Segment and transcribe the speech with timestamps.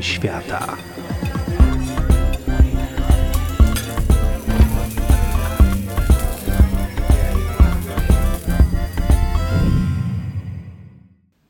[0.00, 0.76] świata.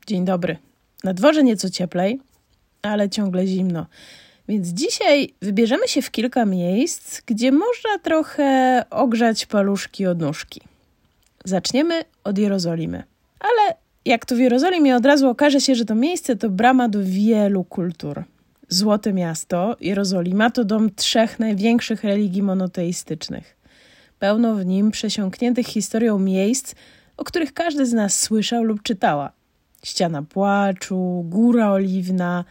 [0.06, 0.56] Dzień dobry.
[1.04, 2.20] Na dworze nieco cieplej,
[2.82, 3.86] ale ciągle zimno.
[4.48, 10.60] Więc dzisiaj wybierzemy się w kilka miejsc, gdzie można trochę ogrzać paluszki od nóżki.
[11.44, 13.02] Zaczniemy od Jerozolimy.
[13.40, 16.98] Ale jak to w Jerozolimie od razu okaże się, że to miejsce to brama do
[17.02, 18.24] wielu kultur.
[18.72, 23.56] Złote miasto, Jerozolima, to dom trzech największych religii monoteistycznych.
[24.18, 26.74] Pełno w nim przesiąkniętych historią miejsc,
[27.16, 29.32] o których każdy z nas słyszał lub czytała.
[29.84, 32.44] Ściana Płaczu, Góra Oliwna,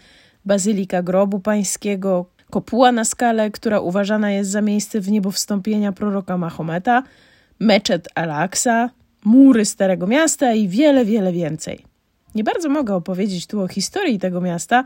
[0.46, 6.38] Bazylika Grobu Pańskiego, kopuła na skale, która uważana jest za miejsce w niebo wstąpienia proroka
[6.38, 7.04] Mahometa,
[7.60, 8.90] meczet Al-Aqsa,
[9.26, 11.86] mury Starego Miasta i wiele, wiele więcej.
[12.36, 14.84] Nie bardzo mogę opowiedzieć tu o historii tego miasta,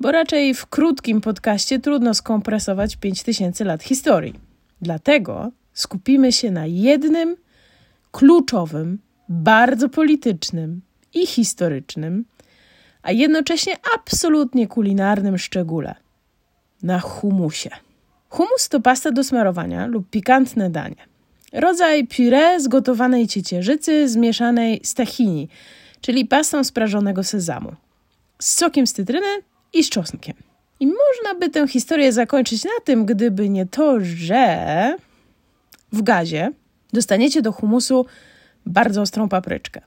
[0.00, 4.34] bo raczej w krótkim podcaście trudno skompresować 5000 lat historii.
[4.82, 7.36] Dlatego skupimy się na jednym
[8.10, 10.80] kluczowym, bardzo politycznym
[11.14, 12.24] i historycznym,
[13.02, 15.94] a jednocześnie absolutnie kulinarnym szczególe
[16.82, 17.70] na humusie.
[18.28, 21.08] Humus to pasta do smarowania lub pikantne danie.
[21.52, 25.48] Rodzaj puree z gotowanej ciecierzycy zmieszanej z tahini,
[26.00, 27.72] czyli pastą z prażonego sezamu,
[28.38, 29.26] z sokiem z cytryny
[29.72, 30.34] i z czosnkiem.
[30.80, 34.96] I można by tę historię zakończyć na tym, gdyby nie to, że
[35.92, 36.52] w gazie
[36.92, 38.06] dostaniecie do humusu
[38.66, 39.80] bardzo ostrą papryczkę.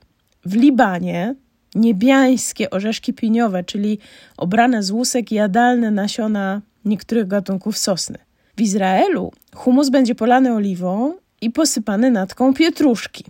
[0.44, 1.34] W Libanie
[1.74, 3.98] niebiańskie orzeszki piniowe, czyli
[4.36, 8.18] obrane z łusek jadalne nasiona niektórych gatunków sosny.
[8.56, 13.24] W Izraelu humus będzie polany oliwą i posypany natką pietruszki.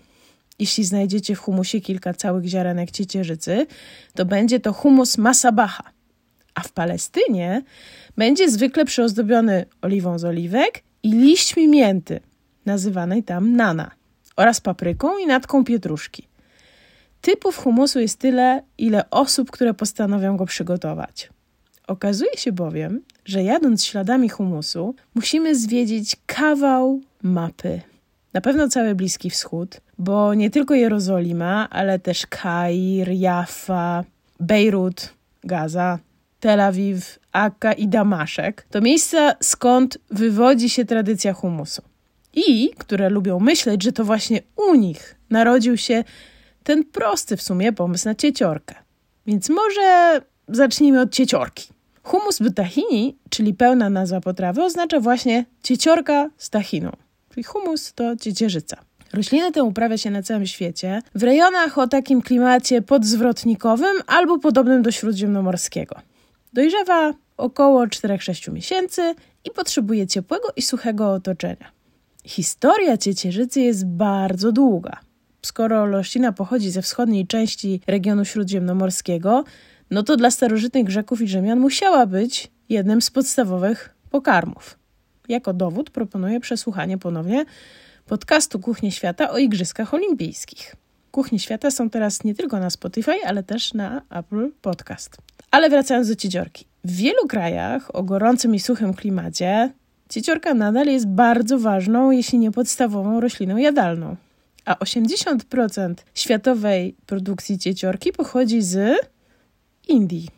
[0.58, 3.66] Jeśli znajdziecie w humusie kilka całych ziarenek ciecierzycy,
[4.14, 5.82] to będzie to humus masabaha.
[6.54, 7.62] A w Palestynie
[8.16, 12.20] będzie zwykle przyozdobiony oliwą z oliwek i liśćmi mięty,
[12.66, 13.90] nazywanej tam nana,
[14.36, 16.28] oraz papryką i natką pietruszki.
[17.20, 21.30] Typów humusu jest tyle, ile osób, które postanowią go przygotować.
[21.86, 27.80] Okazuje się bowiem, że jadąc śladami humusu, musimy zwiedzić kawał mapy.
[28.32, 34.04] Na pewno cały Bliski Wschód, bo nie tylko Jerozolima, ale też Kair, Jaffa,
[34.40, 35.98] Bejrut, Gaza,
[36.42, 41.82] Tel Awiw, Akka i Damaszek to miejsca, skąd wywodzi się tradycja humusu.
[42.34, 46.04] I które lubią myśleć, że to właśnie u nich narodził się
[46.64, 48.74] ten prosty w sumie pomysł na cieciorkę.
[49.26, 51.68] Więc może zacznijmy od cieciorki.
[52.02, 56.92] Humus butahini, czyli pełna nazwa potrawy, oznacza właśnie cieciorka z tahiną.
[57.30, 58.76] Czyli humus to ciecierzyca.
[59.12, 64.82] Roślinę tę uprawia się na całym świecie, w rejonach o takim klimacie podzwrotnikowym albo podobnym
[64.82, 65.96] do śródziemnomorskiego.
[66.52, 69.14] Dojrzewa około 4-6 miesięcy
[69.44, 71.72] i potrzebuje ciepłego i suchego otoczenia.
[72.24, 75.00] Historia ciecierzycy jest bardzo długa.
[75.42, 79.44] Skoro roślina pochodzi ze wschodniej części regionu śródziemnomorskiego,
[79.90, 84.78] no to dla starożytnych Grzeków i Rzymian musiała być jednym z podstawowych pokarmów.
[85.28, 87.44] Jako dowód proponuję przesłuchanie ponownie
[88.06, 90.76] podcastu Kuchnie Świata o Igrzyskach Olimpijskich.
[91.12, 95.16] Kuchnie Świata są teraz nie tylko na Spotify, ale też na Apple Podcast.
[95.50, 96.64] Ale wracając do cieciorki.
[96.84, 99.72] W wielu krajach o gorącym i suchym klimacie
[100.08, 104.16] cieciorka nadal jest bardzo ważną, jeśli nie podstawową rośliną jadalną.
[104.64, 108.96] A 80% światowej produkcji cieciorki pochodzi z
[109.88, 110.28] Indii.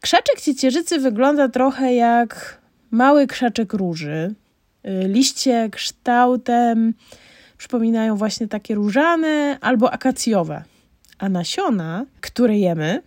[0.00, 2.60] Krzaczek ciecierzycy wygląda trochę jak
[2.90, 4.34] mały krzaczek róży.
[4.86, 6.94] Y, liście kształtem
[7.58, 10.64] przypominają właśnie takie różane albo akacjowe.
[11.18, 13.02] A nasiona, które jemy,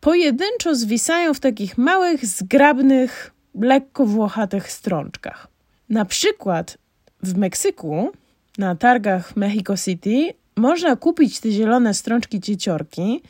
[0.00, 5.48] pojedynczo zwisają w takich małych, zgrabnych, lekko włochatych strączkach.
[5.88, 6.78] Na przykład
[7.22, 8.12] w Meksyku,
[8.58, 13.22] na targach Mexico City, można kupić te zielone strączki cieciorki,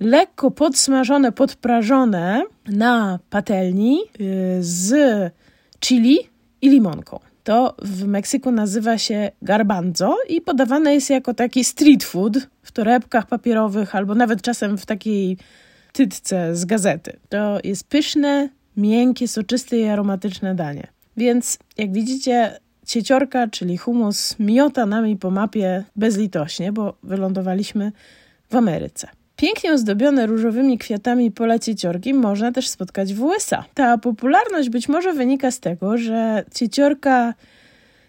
[0.00, 4.92] lekko podsmażone, podprażone na patelni y, z
[5.80, 6.18] chili
[6.62, 7.20] i limonką.
[7.44, 13.26] To w Meksyku nazywa się garbanzo i podawane jest jako taki street food w torebkach
[13.26, 15.36] papierowych albo nawet czasem w takiej
[15.92, 17.16] tytce z gazety.
[17.28, 20.86] To jest pyszne, miękkie, soczyste i aromatyczne danie.
[21.16, 27.92] Więc jak widzicie, cieciorka, czyli humus, miota nami po mapie bezlitośnie, bo wylądowaliśmy
[28.50, 29.08] w Ameryce.
[29.36, 33.64] Pięknie ozdobione różowymi kwiatami pola cieciorki można też spotkać w USA.
[33.74, 37.34] Ta popularność być może wynika z tego, że cieciorka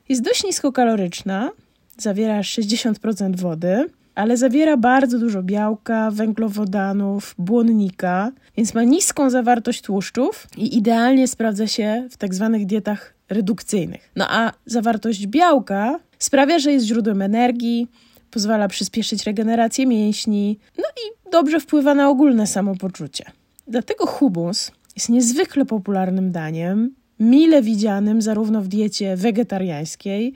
[0.10, 1.52] jest dość niskokaloryczna,
[1.98, 10.48] zawiera 60% wody, ale zawiera bardzo dużo białka, węglowodanów, błonnika, więc ma niską zawartość tłuszczów
[10.58, 14.12] i idealnie sprawdza się w tak zwanych dietach redukcyjnych.
[14.16, 17.88] No a zawartość białka sprawia, że jest źródłem energii,
[18.36, 23.26] pozwala przyspieszyć regenerację mięśni, no i dobrze wpływa na ogólne samopoczucie.
[23.68, 30.34] Dlatego humus jest niezwykle popularnym daniem, mile widzianym zarówno w diecie wegetariańskiej,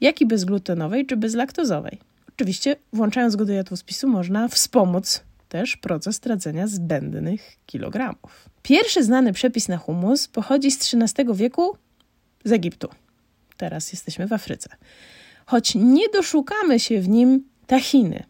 [0.00, 1.98] jak i bezglutenowej czy bezlaktozowej.
[2.28, 8.48] Oczywiście, włączając go do jadłospisu, można wspomóc też proces tracenia zbędnych kilogramów.
[8.62, 11.76] Pierwszy znany przepis na humus pochodzi z XIII wieku
[12.44, 12.88] z Egiptu.
[13.56, 14.68] Teraz jesteśmy w Afryce.
[15.48, 18.24] Choć nie doszukamy się w nim tahiny,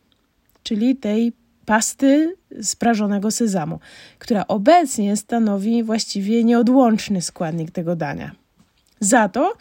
[0.63, 1.33] czyli tej
[1.67, 3.81] pasty sprażonego sezamu,
[4.19, 8.31] która obecnie stanowi właściwie nieodłączny składnik tego dania.
[9.01, 9.55] Za to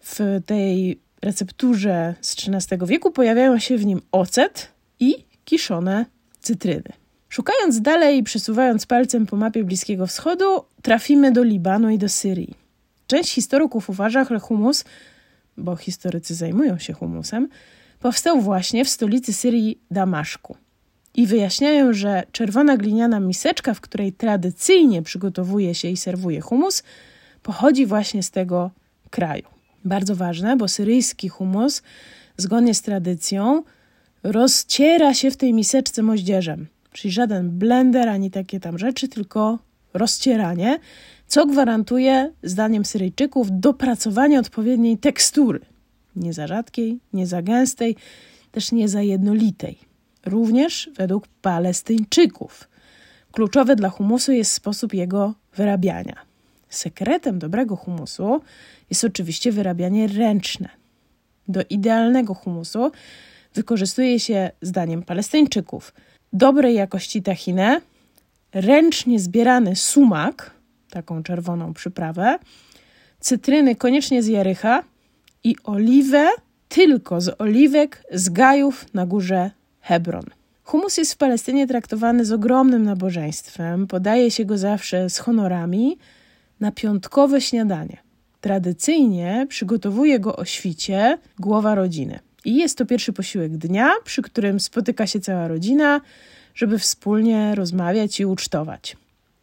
[0.00, 4.68] w tej recepturze z XIII wieku pojawiają się w nim ocet
[5.00, 6.06] i kiszone
[6.40, 6.92] cytryny.
[7.28, 12.54] Szukając dalej i przesuwając palcem po mapie Bliskiego Wschodu, trafimy do Libanu i do Syrii.
[13.06, 14.84] Część historyków uważa, że humus,
[15.56, 17.48] bo historycy zajmują się humusem,
[18.00, 20.56] powstał właśnie w stolicy Syrii Damaszku.
[21.14, 26.82] I wyjaśniają, że czerwona gliniana miseczka, w której tradycyjnie przygotowuje się i serwuje humus,
[27.42, 28.70] pochodzi właśnie z tego
[29.10, 29.44] kraju.
[29.84, 31.82] Bardzo ważne, bo syryjski humus,
[32.36, 33.62] zgodnie z tradycją,
[34.22, 36.66] rozciera się w tej miseczce moździerzem.
[36.92, 39.58] Czyli żaden blender ani takie tam rzeczy, tylko
[39.94, 40.78] rozcieranie,
[41.26, 45.60] co gwarantuje, zdaniem Syryjczyków, dopracowanie odpowiedniej tekstury.
[46.16, 47.96] Nie za rzadkiej, nie za gęstej,
[48.52, 49.78] też nie za jednolitej.
[50.26, 52.68] Również według Palestyńczyków.
[53.32, 56.16] Kluczowy dla humusu jest sposób jego wyrabiania.
[56.68, 58.40] Sekretem dobrego humusu
[58.90, 60.68] jest oczywiście wyrabianie ręczne.
[61.48, 62.92] Do idealnego humusu
[63.54, 65.94] wykorzystuje się, zdaniem Palestyńczyków,
[66.32, 67.80] dobrej jakości tahinę,
[68.52, 70.50] ręcznie zbierany sumak,
[70.90, 72.38] taką czerwoną przyprawę,
[73.20, 74.82] cytryny koniecznie z Jarycha
[75.44, 76.28] i oliwę
[76.68, 79.50] tylko z oliwek z gajów na górze
[79.80, 80.24] Hebron.
[80.62, 85.98] Humus jest w Palestynie traktowany z ogromnym nabożeństwem, podaje się go zawsze z honorami
[86.60, 87.96] na piątkowe śniadanie.
[88.40, 92.18] Tradycyjnie przygotowuje go o świcie głowa rodziny.
[92.44, 96.00] I jest to pierwszy posiłek dnia, przy którym spotyka się cała rodzina,
[96.54, 98.96] żeby wspólnie rozmawiać i ucztować.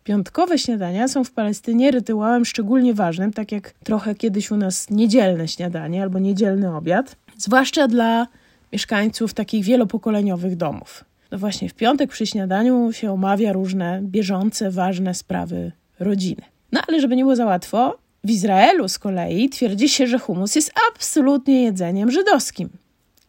[0.04, 5.48] Piątkowe śniadania są w Palestynie rytuałem szczególnie ważnym, tak jak trochę kiedyś u nas niedzielne
[5.48, 8.28] śniadanie albo niedzielny obiad, zwłaszcza dla
[8.74, 11.06] mieszkańców takich wielopokoleniowych domów.
[11.32, 16.42] No właśnie w piątek przy śniadaniu się omawia różne bieżące, ważne sprawy rodziny.
[16.72, 20.56] No ale żeby nie było za łatwo, w Izraelu z kolei twierdzi się, że humus
[20.56, 22.70] jest absolutnie jedzeniem żydowskim.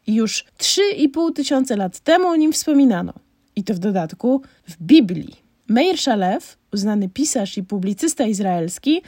[0.06, 3.12] I już 3,5 tysiące lat temu o nim wspominano.
[3.58, 5.36] I to w dodatku w Biblii.
[5.68, 9.02] Meir Shalev, uznany pisarz i publicysta izraelski,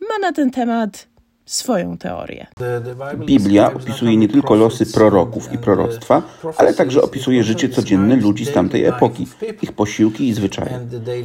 [0.00, 1.06] ma na ten temat
[1.46, 2.46] swoją teorię.
[3.26, 6.22] Biblia opisuje nie tylko losy proroków i proroctwa,
[6.56, 9.26] ale także opisuje życie codzienne ludzi z tamtej epoki,
[9.62, 10.80] ich posiłki i zwyczaje.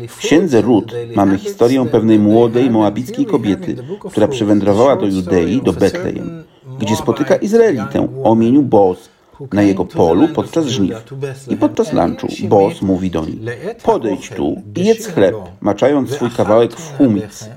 [0.10, 3.76] W księdze Rut mamy historię pewnej młodej moabickiej kobiety,
[4.10, 6.44] która przywędrowała do Judei, do Betlejem,
[6.80, 9.17] gdzie spotyka Izraelitę o imieniu Boz,
[9.54, 11.04] na jego polu podczas żniw.
[11.50, 13.40] I podczas lunchu Boz mówi do niej:
[13.84, 17.50] Podejdź tu i jedz chleb, maczając swój kawałek w humic.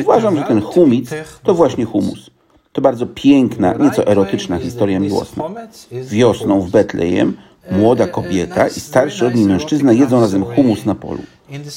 [0.00, 1.10] Uważam, że ten humic
[1.42, 2.30] to właśnie humus.
[2.72, 5.44] To bardzo piękna, nieco erotyczna historia miłosna.
[5.92, 7.36] Wiosną w Betlejem
[7.70, 11.22] młoda kobieta i starszy od niej mężczyzna jedzą razem humus na polu.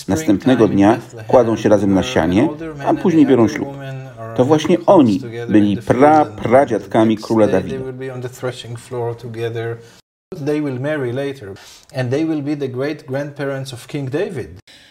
[0.07, 2.49] Następnego dnia kładą się razem na sianie,
[2.85, 3.69] a później biorą ślub.
[4.37, 7.77] To właśnie oni byli pra, pradziadkami króla Dawida.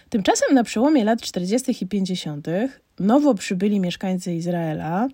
[0.08, 1.84] Tymczasem na przełomie lat 40.
[1.84, 2.46] i 50.
[2.98, 5.08] nowo przybyli mieszkańcy Izraela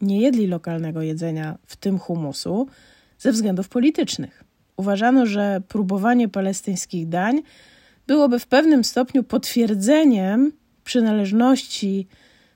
[0.00, 2.66] nie jedli lokalnego jedzenia, w tym humusu,
[3.18, 4.44] ze względów politycznych.
[4.76, 7.42] Uważano, że próbowanie palestyńskich dań
[8.06, 10.52] byłoby w pewnym stopniu potwierdzeniem
[10.84, 12.06] przynależności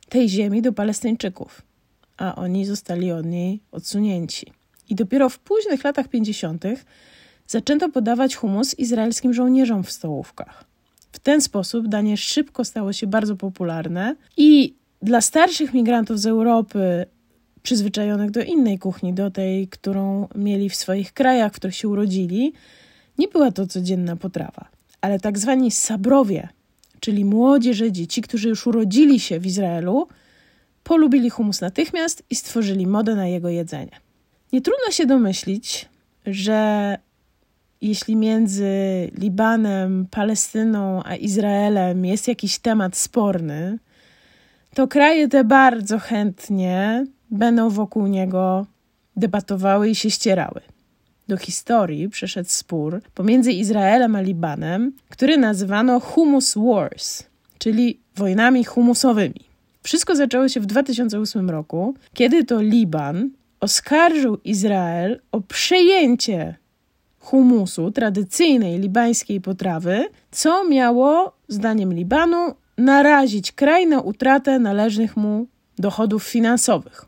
[0.09, 1.63] tej ziemi do Palestyńczyków,
[2.17, 4.53] a oni zostali od niej odsunięci.
[4.89, 6.65] I dopiero w późnych latach 50.
[7.47, 10.65] zaczęto podawać humus izraelskim żołnierzom w stołówkach.
[11.13, 17.07] W ten sposób danie szybko stało się bardzo popularne i dla starszych migrantów z Europy,
[17.63, 22.53] przyzwyczajonych do innej kuchni, do tej, którą mieli w swoich krajach, w których się urodzili,
[23.19, 24.69] nie była to codzienna potrawa.
[25.01, 26.49] Ale tak zwani sabrowie,
[27.07, 30.09] czyli młodzi Żydzi, ci, którzy już urodzili się w Izraelu,
[30.85, 34.01] polubili humus natychmiast i stworzyli modę na jego jedzenie.
[34.53, 35.89] Nie trudno się domyślić,
[36.27, 36.99] że
[37.81, 38.71] jeśli między
[39.19, 43.79] Libanem, Palestyną a Izraelem jest jakiś temat sporny,
[44.75, 48.67] to kraje te bardzo chętnie będą wokół niego
[49.17, 50.61] debatowały i się ścierały.
[51.29, 57.23] Do historii przeszedł spór pomiędzy Izraelem a Libanem, który nazywano Humus Wars,
[57.59, 59.41] czyli wojnami humusowymi.
[59.83, 63.31] Wszystko zaczęło się w 2008 roku, kiedy to Liban
[63.61, 66.55] oskarżył Izrael o przejęcie
[67.19, 75.47] humusu, tradycyjnej libańskiej potrawy, co miało, zdaniem Libanu, narazić kraj na utratę należnych mu
[75.79, 77.05] dochodów finansowych.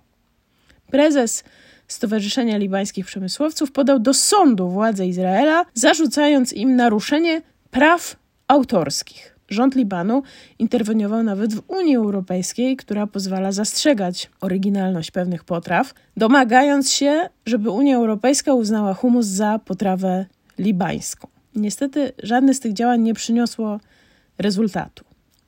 [0.90, 1.44] Prezes
[1.88, 8.16] Stowarzyszenia Libańskich Przemysłowców podał do sądu władze Izraela, zarzucając im naruszenie praw
[8.48, 9.38] autorskich.
[9.48, 10.22] Rząd Libanu
[10.58, 17.96] interweniował nawet w Unii Europejskiej, która pozwala zastrzegać oryginalność pewnych potraw, domagając się, żeby Unia
[17.96, 20.26] Europejska uznała humus za potrawę
[20.58, 21.28] libańską.
[21.54, 23.80] Niestety żadne z tych działań nie przyniosło
[24.38, 25.04] rezultatu,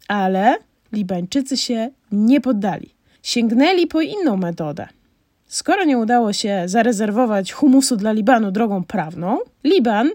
[0.08, 0.56] ale
[0.92, 2.94] Libańczycy się nie poddali.
[3.22, 4.88] Sięgnęli po inną metodę.
[5.50, 10.10] Skoro nie udało się zarezerwować humusu dla Libanu drogą prawną, Liban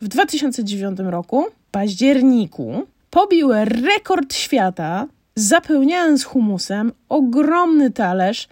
[0.00, 8.48] w 2009 roku, w październiku, pobił rekord świata, zapełniając humusem ogromny talerz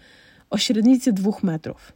[0.51, 1.93] o średnicy 2 metrów.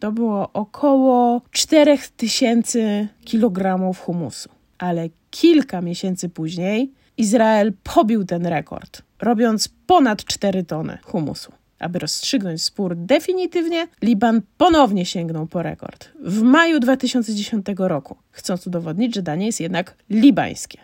[0.00, 4.48] To było około 4000 kg humusu.
[4.78, 11.52] Ale kilka miesięcy później Izrael pobił ten rekord, robiąc ponad 4 tony humusu.
[11.82, 19.14] Aby rozstrzygnąć spór definitywnie, Liban ponownie sięgnął po rekord w maju 2010 roku, chcąc udowodnić,
[19.14, 20.78] że danie jest jednak libańskie.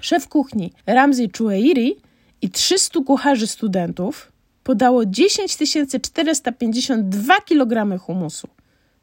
[0.00, 1.96] Szef kuchni Ramzi Choueiri
[2.42, 5.56] i 300 kucharzy studentów podało 10
[6.02, 8.48] 452 kg humusu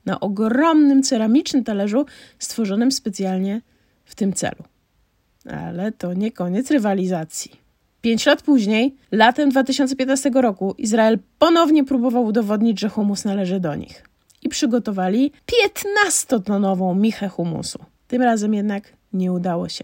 [0.06, 2.06] na ogromnym ceramicznym talerzu
[2.40, 3.62] stworzonym specjalnie
[4.06, 4.64] w tym celu.
[5.52, 7.63] Ale to nie koniec rywalizacji.
[8.04, 14.04] Pięć lat później, latem 2015 roku, Izrael ponownie próbował udowodnić, że humus należy do nich.
[14.42, 17.80] I przygotowali 15-tonową michę humusu.
[18.08, 19.84] Tym razem jednak nie udało się.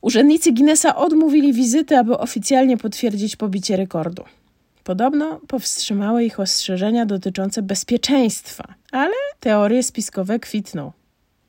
[0.00, 4.24] Urzędnicy Guinnessa odmówili wizyty, aby oficjalnie potwierdzić pobicie rekordu.
[4.84, 10.92] Podobno powstrzymały ich ostrzeżenia dotyczące bezpieczeństwa, ale teorie spiskowe kwitną.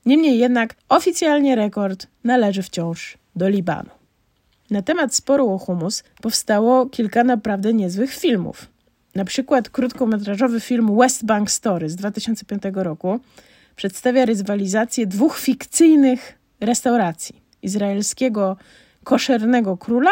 [0.06, 3.99] Niemniej jednak oficjalnie rekord należy wciąż do Libanu.
[4.70, 8.68] Na temat sporu o humus powstało kilka naprawdę niezłych filmów.
[9.16, 13.20] Na przykład krótkometrażowy film West Bank Story z 2005 roku
[13.76, 18.58] przedstawia rywalizację dwóch fikcyjnych restauracji: izraelskiego
[19.04, 20.12] koszernego króla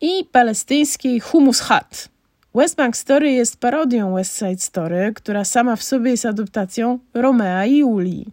[0.00, 2.08] i palestyńskiej Humus Hut.
[2.54, 7.64] West Bank Story jest parodią West Side Story, która sama w sobie jest adaptacją Romea
[7.66, 8.26] i Julii.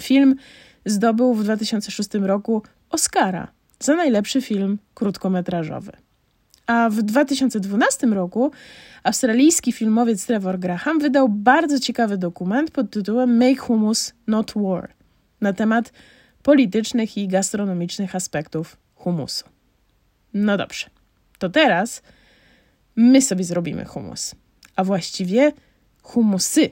[0.00, 0.36] Film
[0.84, 5.92] zdobył w 2006 roku Oscara za najlepszy film krótkometrażowy.
[6.66, 8.50] A w 2012 roku
[9.02, 14.94] australijski filmowiec Trevor Graham wydał bardzo ciekawy dokument pod tytułem Make Hummus Not War
[15.40, 15.92] na temat
[16.42, 19.44] politycznych i gastronomicznych aspektów humusu.
[20.34, 20.86] No dobrze,
[21.38, 22.02] to teraz
[22.96, 24.34] my sobie zrobimy humus,
[24.76, 25.52] a właściwie
[26.02, 26.70] humusy,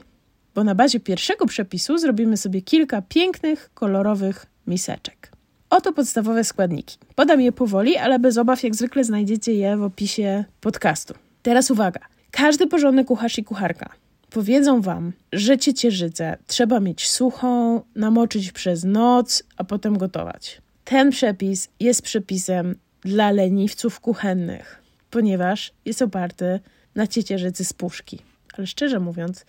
[0.55, 5.36] bo na bazie pierwszego przepisu zrobimy sobie kilka pięknych, kolorowych miseczek.
[5.69, 6.97] Oto podstawowe składniki.
[7.15, 11.13] Podam je powoli, ale bez obaw, jak zwykle znajdziecie je w opisie podcastu.
[11.43, 11.99] Teraz uwaga.
[12.31, 13.89] Każdy porządny kucharz i kucharka
[14.29, 20.61] powiedzą wam, że ciecierzycę trzeba mieć suchą, namoczyć przez noc, a potem gotować.
[20.83, 26.59] Ten przepis jest przepisem dla leniwców kuchennych, ponieważ jest oparty
[26.95, 28.19] na ciecierzycy z puszki.
[28.57, 29.45] Ale szczerze mówiąc,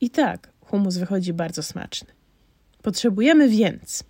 [0.00, 2.08] i tak humus wychodzi bardzo smaczny.
[2.82, 4.04] Potrzebujemy więc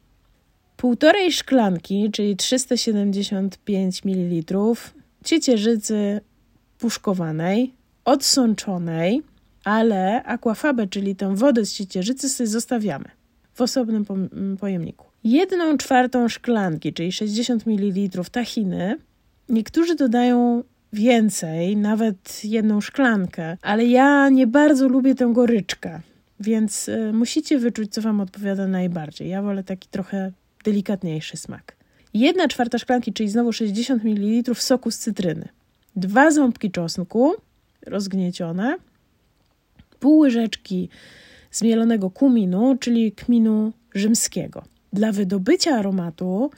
[0.78, 4.54] półtorej szklanki, czyli 375 ml
[5.25, 6.20] ciecierzycy
[6.78, 7.73] puszkowanej,
[8.04, 9.23] odsączonej,
[9.64, 13.04] ale akwafabę, czyli tę wodę z ciecierzycy sobie zostawiamy
[13.54, 14.04] w osobnym
[14.61, 15.06] pojemniku.
[15.25, 18.97] Jedną czwartą szklanki, czyli 60 ml tahiny,
[19.49, 26.00] niektórzy dodają więcej, nawet jedną szklankę, ale ja nie bardzo lubię tę goryczkę,
[26.40, 29.28] więc y, musicie wyczuć, co Wam odpowiada najbardziej.
[29.28, 30.32] Ja wolę taki trochę
[30.65, 31.77] delikatniejszy smak.
[32.15, 35.49] Jedna czwarta szklanki, czyli znowu 60 ml soku z cytryny.
[35.97, 37.35] Dwa ząbki czosnku
[37.87, 38.77] rozgniecione.
[40.00, 40.88] Pół łyżeczki
[41.53, 44.62] zmielonego kuminu, czyli kminu rzymskiego.
[44.93, 46.50] Dla wydobycia aromatu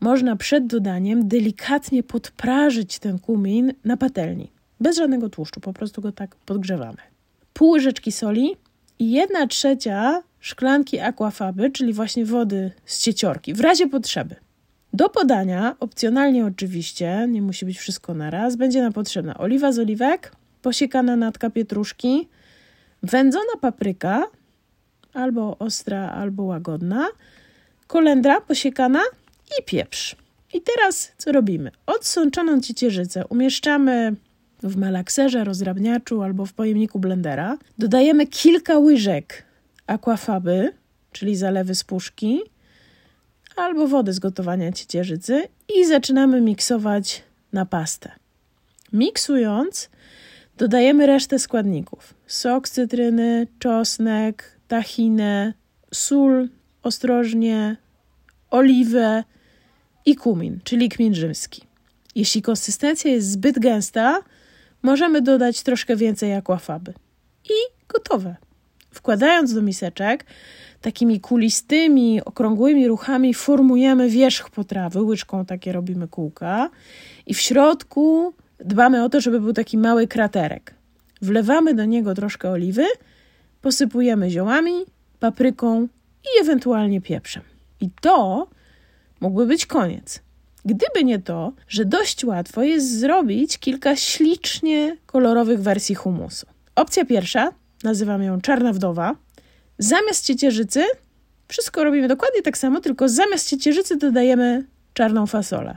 [0.00, 4.50] można przed dodaniem delikatnie podprażyć ten kumin na patelni.
[4.80, 6.98] Bez żadnego tłuszczu, po prostu go tak podgrzewamy.
[7.52, 8.56] Pół łyżeczki soli
[8.98, 14.36] i jedna trzecia szklanki aquafaby, czyli właśnie wody z cieciorki, w razie potrzeby.
[14.92, 19.78] Do podania, opcjonalnie oczywiście, nie musi być wszystko na raz, będzie nam potrzebna oliwa z
[19.78, 20.32] oliwek,
[20.62, 22.28] posiekana natka pietruszki,
[23.02, 24.22] wędzona papryka,
[25.12, 27.08] albo ostra, albo łagodna,
[27.86, 29.00] kolendra posiekana
[29.60, 30.16] i pieprz.
[30.54, 31.70] I teraz co robimy?
[31.86, 34.14] Odsączoną ciecierzycę umieszczamy
[34.62, 37.58] w malakserze, rozrabniaczu albo w pojemniku blendera.
[37.78, 39.43] Dodajemy kilka łyżek
[39.86, 40.72] aquafaby,
[41.12, 42.40] czyli zalewy z puszki,
[43.56, 47.22] albo wody z gotowania ciecierzycy i zaczynamy miksować
[47.52, 48.12] na pastę.
[48.92, 49.90] Miksując,
[50.56, 55.54] dodajemy resztę składników: sok cytryny, czosnek, tahinę,
[55.92, 56.48] sól,
[56.82, 57.76] ostrożnie,
[58.50, 59.24] oliwę
[60.06, 61.62] i kumin, czyli kmin rzymski.
[62.14, 64.22] Jeśli konsystencja jest zbyt gęsta,
[64.82, 66.94] możemy dodać troszkę więcej aquafaby.
[67.44, 67.54] I
[67.88, 68.36] gotowe.
[68.94, 70.24] Wkładając do miseczek,
[70.80, 76.70] takimi kulistymi, okrągłymi ruchami formujemy wierzch potrawy, łyczką takie robimy kółka
[77.26, 80.74] i w środku dbamy o to, żeby był taki mały kraterek.
[81.22, 82.84] Wlewamy do niego troszkę oliwy,
[83.62, 84.84] posypujemy ziołami,
[85.20, 85.88] papryką
[86.24, 87.42] i ewentualnie pieprzem.
[87.80, 88.48] I to
[89.20, 90.22] mógłby być koniec.
[90.64, 96.46] Gdyby nie to, że dość łatwo jest zrobić kilka ślicznie kolorowych wersji humusu.
[96.74, 97.52] Opcja pierwsza,
[97.84, 99.16] nazywam ją czarna wdowa.
[99.78, 100.84] Zamiast ciecierzycy,
[101.48, 104.64] wszystko robimy dokładnie tak samo, tylko zamiast ciecierzycy dodajemy
[104.94, 105.76] czarną fasolę.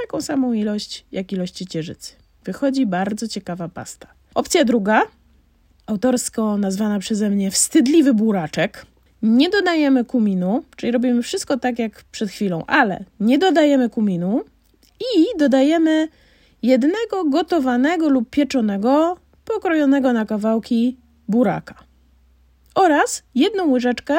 [0.00, 2.12] Taką samą ilość, jak ilość ciecierzycy.
[2.44, 4.06] Wychodzi bardzo ciekawa pasta.
[4.34, 5.02] Opcja druga,
[5.86, 8.86] autorsko nazwana przeze mnie wstydliwy buraczek.
[9.22, 14.44] Nie dodajemy kuminu, czyli robimy wszystko tak jak przed chwilą, ale nie dodajemy kuminu
[15.16, 16.08] i dodajemy
[16.62, 20.96] jednego gotowanego lub pieczonego, pokrojonego na kawałki
[21.28, 21.74] buraka
[22.74, 24.18] oraz jedną łyżeczkę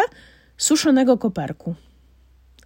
[0.58, 1.76] suszonego koperku.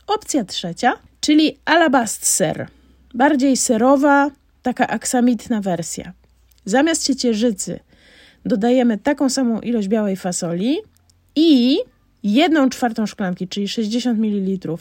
[0.07, 2.67] Opcja trzecia, czyli alabast ser,
[3.13, 6.13] bardziej serowa, taka aksamitna wersja.
[6.65, 7.79] Zamiast ciecierzycy
[8.45, 10.77] dodajemy taką samą ilość białej fasoli
[11.35, 11.77] i
[12.23, 14.77] jedną czwartą szklanki, czyli 60 ml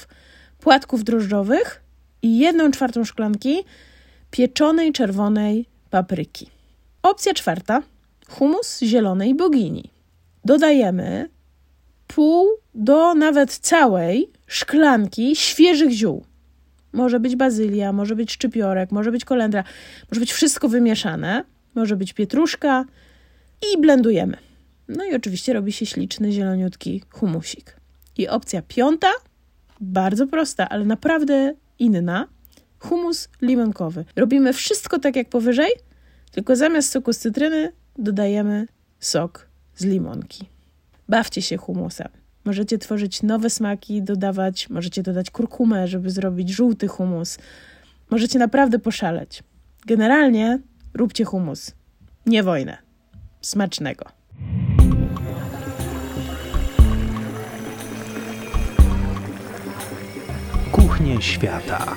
[0.61, 1.83] płatków drożdżowych
[2.23, 3.59] i jedną czwartą szklanki
[4.31, 6.51] pieczonej czerwonej papryki.
[7.03, 7.83] Opcja czwarta,
[8.29, 9.91] humus zielonej bogini.
[10.45, 11.29] Dodajemy
[12.07, 16.25] pół do nawet całej szklanki świeżych ziół.
[16.93, 19.65] Może być bazylia, może być szczypiorek, może być kolendra,
[20.11, 22.85] może być wszystko wymieszane, może być pietruszka
[23.73, 24.37] i blendujemy.
[24.89, 27.77] No i oczywiście robi się śliczny, zieloniutki humusik.
[28.19, 29.09] I opcja piąta,
[29.81, 32.29] bardzo prosta, ale naprawdę inna.
[32.79, 34.05] Humus limonkowy.
[34.17, 35.71] Robimy wszystko tak jak powyżej,
[36.31, 38.67] tylko zamiast soku z cytryny dodajemy
[39.01, 40.49] sok z limonki.
[41.09, 42.09] Bawcie się humusem.
[42.45, 47.39] Możecie tworzyć nowe smaki, dodawać, możecie dodać kurkumę, żeby zrobić żółty humus.
[48.11, 49.43] Możecie naprawdę poszaleć.
[49.87, 50.59] Generalnie
[50.95, 51.73] róbcie humus,
[52.27, 52.79] nie wojnę.
[53.41, 54.05] Smacznego.
[60.73, 61.97] Kuchnie świata.